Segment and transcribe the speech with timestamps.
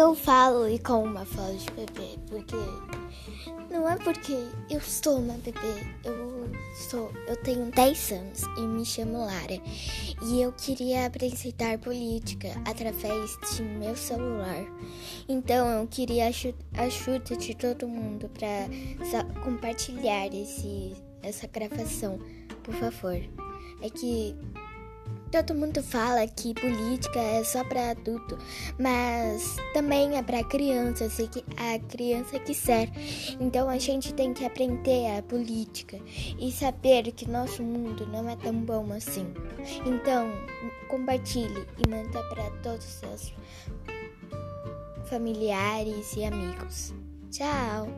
[0.00, 2.56] Eu falo e com uma voz de bebê, porque
[3.70, 4.32] não é porque
[4.70, 9.60] eu sou uma bebê, eu sou, eu tenho 10 anos e me chamo Lara.
[10.22, 14.64] E eu queria apresentar política através de meu celular.
[15.28, 18.70] Então eu queria a ajuda de todo mundo para
[19.44, 22.18] compartilhar esse, essa gravação,
[22.62, 23.20] por favor.
[23.82, 24.34] É que
[25.30, 28.36] Todo mundo fala que política é só para adulto,
[28.78, 32.90] mas também é para criança, se a criança quiser.
[33.38, 35.98] Então a gente tem que aprender a política
[36.38, 39.32] e saber que nosso mundo não é tão bom assim.
[39.86, 40.32] Então,
[40.88, 43.32] compartilhe e manda para todos os seus
[45.08, 46.92] familiares e amigos.
[47.30, 47.88] Tchau!